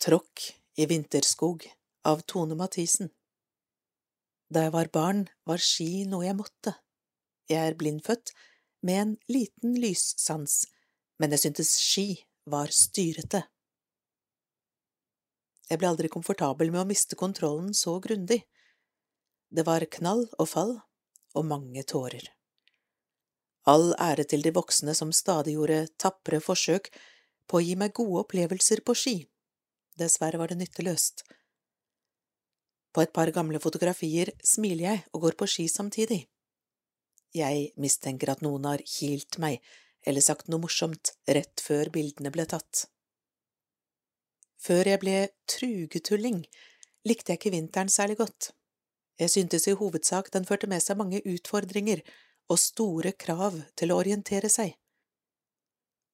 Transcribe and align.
Tråkk 0.00 0.56
i 0.74 0.86
vinterskog 0.86 1.66
av 2.08 2.20
Tone 2.20 2.54
Mathisen 2.56 3.10
Da 4.48 4.62
jeg 4.64 4.72
var 4.72 4.88
barn, 4.94 5.18
var 5.44 5.60
ski 5.60 6.06
noe 6.08 6.24
jeg 6.24 6.36
måtte. 6.38 6.72
Jeg 7.52 7.60
er 7.60 7.74
blindfødt, 7.76 8.30
med 8.80 9.00
en 9.00 9.10
liten 9.28 9.74
lyssans, 9.76 10.54
men 11.20 11.36
jeg 11.36 11.42
syntes 11.42 11.74
ski 11.84 12.06
var 12.48 12.72
styrete. 12.72 13.42
Jeg 15.68 15.82
ble 15.82 15.90
aldri 15.90 16.08
komfortabel 16.08 16.72
med 16.72 16.80
å 16.80 16.88
miste 16.88 17.18
kontrollen 17.20 17.74
så 17.76 17.98
grundig. 18.00 18.38
Det 19.52 19.66
var 19.68 19.84
knall 19.98 20.24
og 20.38 20.48
fall, 20.48 20.72
og 21.36 21.44
mange 21.50 21.84
tårer. 21.84 22.24
All 23.68 23.92
ære 24.00 24.24
til 24.32 24.48
de 24.48 24.54
voksne 24.56 24.96
som 24.96 25.12
stadig 25.12 25.58
gjorde 25.58 25.90
tapre 26.00 26.40
forsøk 26.40 26.88
på 27.44 27.60
å 27.60 27.62
gi 27.68 27.76
meg 27.76 27.92
gode 28.00 28.24
opplevelser 28.24 28.80
på 28.80 28.96
ski. 28.96 29.18
Dessverre 30.00 30.40
var 30.40 30.50
det 30.50 30.58
nytteløst. 30.60 31.24
På 32.90 33.04
et 33.04 33.12
par 33.14 33.30
gamle 33.34 33.60
fotografier 33.62 34.32
smiler 34.42 34.86
jeg 34.86 35.02
og 35.12 35.26
går 35.26 35.36
på 35.38 35.48
ski 35.50 35.66
samtidig. 35.70 36.24
Jeg 37.36 37.68
mistenker 37.78 38.32
at 38.32 38.42
noen 38.42 38.66
har 38.66 38.82
kilt 38.82 39.38
meg 39.42 39.60
eller 40.08 40.24
sagt 40.24 40.48
noe 40.48 40.64
morsomt 40.64 41.12
rett 41.28 41.62
før 41.62 41.92
bildene 41.94 42.32
ble 42.34 42.46
tatt. 42.50 42.86
Før 44.60 44.88
jeg 44.90 45.00
ble 45.04 45.18
trugetulling, 45.48 46.42
likte 47.08 47.32
jeg 47.32 47.40
ikke 47.40 47.54
vinteren 47.54 47.92
særlig 47.92 48.18
godt. 48.20 48.50
Jeg 49.20 49.32
syntes 49.32 49.68
i 49.68 49.76
hovedsak 49.76 50.32
den 50.34 50.48
førte 50.48 50.68
med 50.68 50.82
seg 50.82 50.98
mange 51.00 51.20
utfordringer 51.28 52.02
og 52.50 52.58
store 52.58 53.12
krav 53.12 53.60
til 53.76 53.92
å 53.92 54.00
orientere 54.00 54.50
seg. 54.52 54.74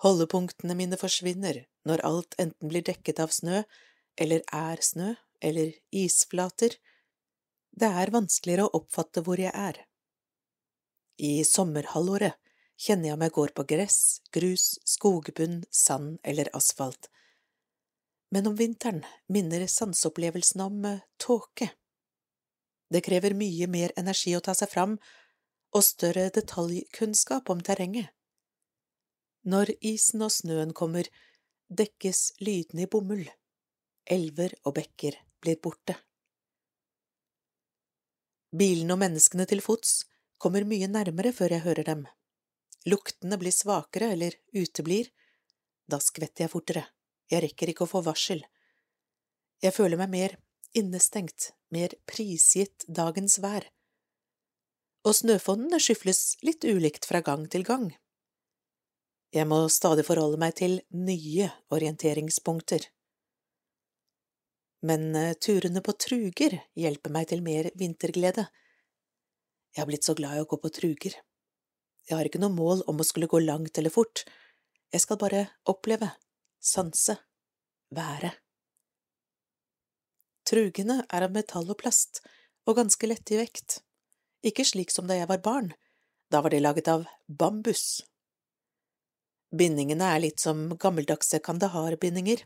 Holdepunktene 0.00 0.76
mine 0.78 0.96
forsvinner 1.00 1.64
når 1.88 2.02
alt 2.08 2.36
enten 2.40 2.70
blir 2.72 2.84
dekket 2.86 3.20
av 3.20 3.32
snø, 3.36 3.62
eller 4.20 4.44
er 4.56 4.80
snø, 4.84 5.14
eller 5.44 5.74
isflater. 5.92 6.76
Det 7.70 7.88
er 7.88 8.12
vanskeligere 8.14 8.68
å 8.68 8.80
oppfatte 8.80 9.22
hvor 9.24 9.40
jeg 9.40 9.52
er. 9.52 9.82
I 11.20 11.42
sommerhalvåret 11.44 12.38
kjenner 12.80 13.10
jeg 13.10 13.16
om 13.18 13.24
jeg 13.26 13.34
går 13.36 13.52
på 13.56 13.66
gress, 13.68 14.00
grus, 14.32 14.66
skogbunn, 14.88 15.64
sand 15.70 16.16
eller 16.24 16.48
asfalt. 16.56 17.10
Men 18.32 18.48
om 18.48 18.56
vinteren 18.56 19.02
minner 19.28 19.66
sanseopplevelsen 19.68 20.62
om 20.64 20.84
eh, 20.88 21.02
tåke. 21.20 21.72
Det 22.90 23.02
krever 23.04 23.36
mye 23.36 23.68
mer 23.70 23.92
energi 24.00 24.32
å 24.36 24.42
ta 24.44 24.54
seg 24.56 24.70
fram 24.70 24.96
og 25.76 25.84
større 25.86 26.30
detaljkunnskap 26.34 27.50
om 27.52 27.60
terrenget. 27.66 28.14
Når 29.48 29.72
isen 29.80 30.22
og 30.22 30.32
snøen 30.34 30.74
kommer, 30.76 31.06
dekkes 31.68 32.40
lydene 32.44 32.84
i 32.84 32.90
bomull. 32.90 33.26
Elver 34.10 34.52
og 34.64 34.74
bekker 34.76 35.16
blir 35.40 35.60
borte. 35.62 35.96
Bilene 38.50 38.96
og 38.96 39.00
menneskene 39.00 39.46
til 39.46 39.62
fots 39.64 40.00
kommer 40.40 40.66
mye 40.66 40.88
nærmere 40.90 41.32
før 41.32 41.54
jeg 41.54 41.64
hører 41.64 41.86
dem. 41.86 42.06
Luktene 42.90 43.38
blir 43.40 43.54
svakere 43.54 44.10
eller 44.16 44.36
uteblir. 44.56 45.10
Da 45.86 46.00
skvetter 46.02 46.44
jeg 46.44 46.52
fortere. 46.52 46.84
Jeg 47.30 47.44
rekker 47.44 47.70
ikke 47.70 47.86
å 47.86 47.92
få 47.92 48.02
varsel. 48.04 48.42
Jeg 49.62 49.76
føler 49.76 50.00
meg 50.00 50.10
mer 50.10 50.36
innestengt, 50.76 51.52
mer 51.70 51.94
prisgitt 52.08 52.86
dagens 52.88 53.38
vær. 53.42 53.66
Og 55.06 55.16
snøfonnene 55.16 55.80
skyfles 55.80 56.40
litt 56.44 56.64
ulikt 56.64 57.06
fra 57.08 57.22
gang 57.24 57.46
til 57.52 57.64
gang. 57.64 57.90
Jeg 59.34 59.46
må 59.46 59.62
stadig 59.70 60.04
forholde 60.06 60.40
meg 60.42 60.56
til 60.58 60.80
nye 60.90 61.50
orienteringspunkter 61.70 62.88
men 64.80 65.14
eh, 65.16 65.34
turene 65.34 65.82
på 65.84 65.92
truger 65.92 66.56
hjelper 66.78 67.12
meg 67.12 67.28
til 67.30 67.42
mer 67.44 67.70
vinterglede. 67.78 68.46
Jeg 69.74 69.82
har 69.82 69.88
blitt 69.90 70.06
så 70.06 70.16
glad 70.18 70.38
i 70.38 70.44
å 70.44 70.48
gå 70.48 70.58
på 70.60 70.72
truger. 70.72 71.16
Jeg 72.08 72.16
har 72.16 72.26
ikke 72.26 72.40
noe 72.42 72.54
mål 72.54 72.84
om 72.90 73.00
å 73.00 73.06
skulle 73.06 73.30
gå 73.30 73.42
langt 73.44 73.78
eller 73.78 73.92
fort, 73.92 74.24
jeg 74.90 75.04
skal 75.04 75.20
bare 75.20 75.44
oppleve, 75.70 76.08
sanse, 76.58 77.14
være. 77.94 78.32
Trugene 80.48 81.04
er 81.06 81.26
av 81.28 81.36
metall 81.36 81.68
og 81.70 81.78
plast, 81.78 82.24
og 82.66 82.80
ganske 82.80 83.06
lette 83.06 83.36
i 83.36 83.38
vekt, 83.38 83.78
ikke 84.42 84.66
slik 84.66 84.90
som 84.90 85.06
da 85.06 85.20
jeg 85.20 85.30
var 85.30 85.44
barn, 85.44 85.70
da 86.32 86.40
var 86.42 86.50
de 86.50 86.58
laget 86.64 86.90
av 86.90 87.06
bambus. 87.28 88.00
Bindingene 89.50 90.12
er 90.14 90.22
litt 90.22 90.42
som 90.42 90.68
gammeldagse 90.78 91.40
kandahar-bindinger, 91.42 92.44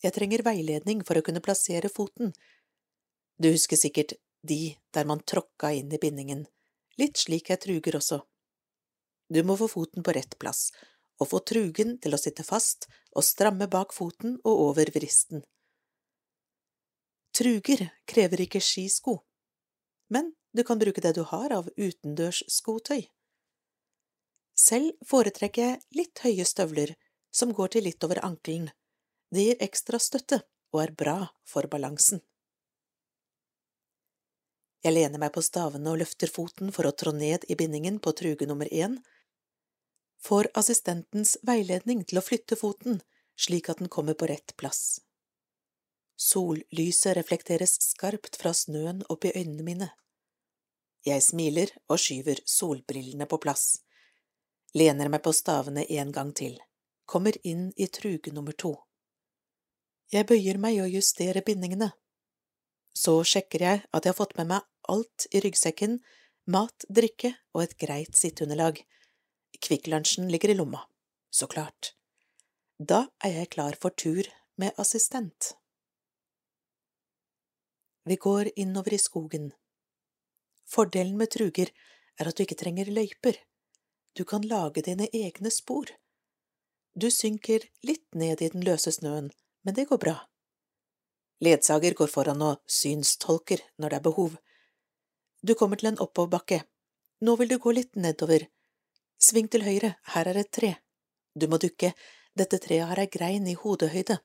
jeg 0.00 0.16
trenger 0.16 0.44
veiledning 0.44 1.02
for 1.04 1.18
å 1.18 1.24
kunne 1.24 1.42
plassere 1.44 1.90
foten. 1.92 2.32
Du 3.40 3.50
husker 3.52 3.76
sikkert 3.76 4.16
de 4.46 4.76
der 4.94 5.08
man 5.08 5.20
tråkka 5.20 5.72
inn 5.76 5.92
i 5.92 6.00
bindingen, 6.00 6.46
litt 7.00 7.20
slik 7.20 7.52
jeg 7.52 7.60
truger 7.64 7.98
også. 8.00 8.22
Du 9.30 9.42
må 9.44 9.56
få 9.60 9.68
foten 9.70 10.04
på 10.04 10.14
rett 10.16 10.38
plass, 10.40 10.70
og 11.20 11.28
få 11.32 11.42
trugen 11.44 11.98
til 12.00 12.16
å 12.16 12.20
sitte 12.20 12.44
fast 12.44 12.88
og 13.12 13.24
stramme 13.26 13.68
bak 13.70 13.92
foten 13.92 14.38
og 14.40 14.64
over 14.70 14.90
vristen. 14.94 15.44
Truger 17.36 17.86
krever 18.08 18.42
ikke 18.46 18.62
skisko, 18.64 19.20
men 20.10 20.32
du 20.56 20.64
kan 20.66 20.80
bruke 20.80 21.04
det 21.04 21.14
du 21.16 21.22
har 21.28 21.52
av 21.54 21.68
utendørsskotøy. 21.76 23.04
Selv 24.70 24.92
foretrekker 25.10 25.64
jeg 25.64 25.98
litt 25.98 26.20
høye 26.22 26.44
støvler 26.46 26.92
som 27.34 27.54
går 27.56 27.72
til 27.74 27.88
litt 27.88 28.04
over 28.06 28.20
ankelen, 28.26 28.68
det 29.34 29.46
gir 29.46 29.64
ekstra 29.66 29.98
støtte 29.98 30.44
og 30.70 30.82
er 30.84 30.92
bra 31.02 31.16
for 31.52 31.66
balansen. 31.72 32.20
Jeg 34.84 34.94
lener 34.94 35.18
meg 35.18 35.34
på 35.34 35.42
stavene 35.42 35.90
og 35.90 35.98
løfter 36.00 36.30
foten 36.30 36.70
for 36.76 36.86
å 36.86 36.94
trå 37.02 37.12
ned 37.16 37.48
i 37.50 37.56
bindingen 37.58 37.98
på 38.04 38.14
truge 38.20 38.46
nummer 38.46 38.70
én, 38.70 39.00
får 40.22 40.52
assistentens 40.62 41.34
veiledning 41.50 42.04
til 42.06 42.20
å 42.20 42.24
flytte 42.24 42.56
foten 42.60 43.02
slik 43.40 43.72
at 43.72 43.82
den 43.82 43.90
kommer 43.92 44.14
på 44.14 44.28
rett 44.30 44.54
plass. 44.60 45.00
Sollyset 46.20 47.16
reflekteres 47.16 47.78
skarpt 47.90 48.36
fra 48.38 48.52
snøen 48.54 49.02
opp 49.08 49.24
i 49.24 49.34
øynene 49.34 49.66
mine. 49.66 49.92
Jeg 51.04 51.24
smiler 51.24 51.72
og 51.88 52.00
skyver 52.00 52.42
solbrillene 52.44 53.26
på 53.26 53.40
plass, 53.40 53.80
lener 54.74 55.10
meg 55.12 55.22
på 55.24 55.32
stavene 55.34 55.84
en 55.98 56.12
gang 56.12 56.32
til, 56.36 56.58
kommer 57.06 57.36
inn 57.46 57.70
i 57.76 57.88
truge 57.88 58.32
nummer 58.34 58.52
to. 58.52 58.74
Jeg 60.10 60.26
bøyer 60.26 60.58
meg 60.58 60.80
og 60.82 60.90
justerer 60.90 61.44
bindingene. 61.46 61.92
Så 62.94 63.20
sjekker 63.22 63.62
jeg 63.62 63.82
at 63.86 64.04
jeg 64.04 64.12
har 64.12 64.18
fått 64.18 64.36
med 64.38 64.50
meg 64.50 64.66
alt 64.90 65.26
i 65.30 65.42
ryggsekken, 65.44 66.00
mat, 66.50 66.86
drikke 66.90 67.36
og 67.54 67.62
et 67.64 67.76
greit 67.78 68.18
sitteunderlag. 68.18 68.82
Kvikk-lunsjen 69.60 70.30
ligger 70.32 70.50
i 70.50 70.58
lomma, 70.58 70.82
så 71.30 71.46
klart. 71.50 71.94
Da 72.78 73.06
er 73.22 73.42
jeg 73.42 73.52
klar 73.54 73.76
for 73.78 73.94
tur 73.94 74.26
med 74.58 74.74
assistent. 74.80 75.54
Vi 78.08 78.16
går 78.16 78.50
innover 78.56 78.94
i 78.96 78.98
skogen. 78.98 79.50
Fordelen 80.66 81.18
med 81.20 81.30
truger 81.30 81.70
er 82.18 82.30
at 82.30 82.36
du 82.36 82.42
ikke 82.42 82.58
trenger 82.58 82.90
løyper. 82.90 83.36
Du 84.16 84.24
kan 84.24 84.42
lage 84.42 84.82
dine 84.82 85.08
egne 85.12 85.50
spor. 85.50 85.90
Du 86.94 87.10
synker 87.10 87.64
litt 87.86 88.06
ned 88.14 88.42
i 88.42 88.48
den 88.50 88.64
løse 88.66 88.92
snøen, 88.92 89.30
men 89.62 89.74
det 89.74 89.86
går 89.88 90.00
bra. 90.02 90.16
Ledsager 91.40 91.94
går 91.96 92.10
foran 92.12 92.42
og 92.44 92.60
synstolker 92.68 93.62
når 93.78 93.88
det 93.88 93.98
er 94.00 94.06
behov. 94.08 94.34
Du 95.42 95.54
kommer 95.54 95.80
til 95.80 95.92
en 95.92 96.00
oppoverbakke. 96.04 96.64
Nå 97.20 97.36
vil 97.36 97.48
du 97.48 97.58
gå 97.58 97.72
litt 97.72 97.96
nedover. 97.96 98.48
Sving 99.20 99.48
til 99.52 99.64
høyre, 99.64 99.94
her 100.14 100.28
er 100.28 100.40
et 100.40 100.50
tre. 100.52 100.74
Du 101.36 101.46
må 101.48 101.60
dukke, 101.62 101.92
dette 102.36 102.58
treet 102.60 102.88
har 102.90 103.00
ei 103.00 103.08
grein 103.08 103.46
i 103.48 103.56
hodehøyde. 103.56 104.18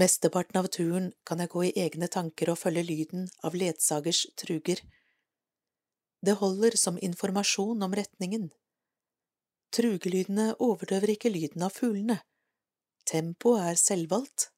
Mesteparten 0.00 0.56
av 0.60 0.70
turen 0.72 1.10
kan 1.28 1.42
jeg 1.42 1.50
gå 1.52 1.64
i 1.66 1.74
egne 1.84 2.08
tanker 2.08 2.50
og 2.52 2.58
følge 2.58 2.86
lyden 2.86 3.26
av 3.44 3.58
ledsagers 3.58 4.24
truger. 4.38 4.80
Det 6.20 6.36
holder 6.40 6.76
som 6.76 6.98
informasjon 7.00 7.82
om 7.82 7.94
retningen. 7.96 8.50
Trugelydene 9.72 10.52
overdøver 10.58 11.14
ikke 11.14 11.32
lyden 11.32 11.62
av 11.64 11.72
fuglene. 11.72 12.18
Tempoet 13.08 13.70
er 13.70 13.78
selvvalgt. 13.80 14.50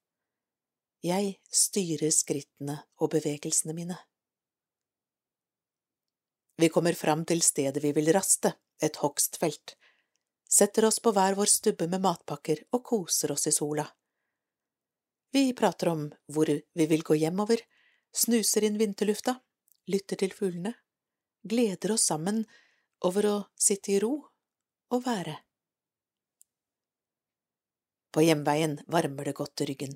Jeg 1.03 1.37
styrer 1.51 2.11
skrittene 2.15 2.81
og 2.99 3.13
bevegelsene 3.15 3.75
mine. 3.77 3.99
Vi 6.59 6.69
kommer 6.69 6.95
fram 6.99 7.25
til 7.27 7.43
stedet 7.43 7.83
vi 7.83 7.93
vil 7.97 8.13
raste, 8.15 8.55
et 8.83 8.99
hogstfelt, 9.03 9.77
setter 10.51 10.87
oss 10.89 10.99
på 11.03 11.13
hver 11.15 11.37
vår 11.39 11.51
stubbe 11.51 11.87
med 11.89 12.03
matpakker 12.03 12.65
og 12.75 12.83
koser 12.87 13.33
oss 13.33 13.47
i 13.47 13.55
sola. 13.55 13.87
Vi 15.33 15.53
prater 15.57 15.89
om 15.95 16.09
hvor 16.29 16.51
vi 16.51 16.87
vil 16.91 17.03
gå 17.07 17.17
hjemover, 17.23 17.63
snuser 18.13 18.67
inn 18.67 18.79
vinterlufta, 18.79 19.39
lytter 19.89 20.21
til 20.21 20.35
fuglene, 20.37 20.75
gleder 21.43 21.93
oss 21.93 22.07
sammen 22.07 22.45
over 23.07 23.27
å 23.27 23.37
sitte 23.59 23.93
i 23.93 23.99
ro 24.03 24.15
og 24.93 25.05
være. 25.07 25.37
På 28.13 28.23
hjemveien 28.23 28.79
varmer 28.93 29.29
det 29.29 29.37
godt 29.39 29.65
ryggen. 29.67 29.95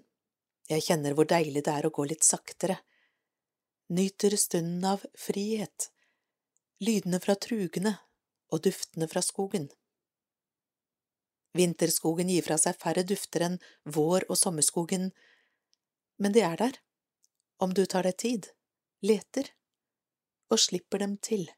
Jeg 0.66 0.82
kjenner 0.86 1.14
hvor 1.14 1.28
deilig 1.28 1.62
det 1.66 1.72
er 1.72 1.86
å 1.86 1.92
gå 1.94 2.06
litt 2.08 2.24
saktere. 2.26 2.78
Nyter 3.92 4.34
stunden 4.40 4.84
av 4.88 5.04
frihet, 5.14 5.90
lydene 6.82 7.20
fra 7.22 7.36
trugene 7.38 7.92
og 8.50 8.64
duftene 8.66 9.06
fra 9.10 9.22
skogen. 9.22 9.68
Vinterskogen 11.56 12.32
gir 12.32 12.44
fra 12.44 12.58
seg 12.60 12.76
færre 12.80 13.04
dufter 13.06 13.46
enn 13.46 13.60
vår- 13.84 14.26
og 14.28 14.36
sommerskogen, 14.40 15.12
men 16.18 16.34
de 16.34 16.42
er 16.44 16.56
der, 16.60 16.80
om 17.60 17.72
du 17.72 17.84
tar 17.86 18.08
deg 18.08 18.16
tid, 18.20 18.50
leter 19.04 19.52
og 20.50 20.58
slipper 20.58 20.98
dem 20.98 21.16
til. 21.18 21.48